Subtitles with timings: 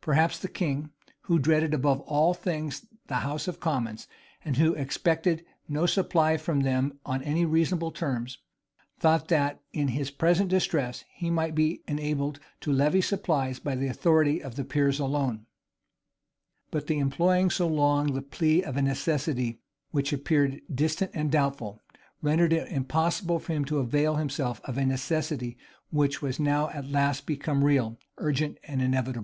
[0.00, 0.90] Perhaps the king,
[1.20, 4.08] who dreaded above all things the house of commons,
[4.44, 8.38] and who expected no supply from them on any reasonable terms,
[8.98, 13.86] thought that, in his present distresses, he might be enabled to levy supplies by the
[13.86, 15.46] authority of the peers alone.
[16.72, 19.60] But the employing so long the plea of a necessity
[19.92, 21.80] which appeared distant and doubtful,
[22.22, 25.56] rendered it impossible for him to avail himself of a necessity
[25.90, 28.82] which was now at last become real, urgent, and inevitable.
[28.82, 28.82] * Clarendon, vol.
[28.82, 28.82] i.
[28.82, 28.88] p.
[28.88, 29.06] 155.
[29.06, 29.14] Rush.
[29.14, 29.18] vol.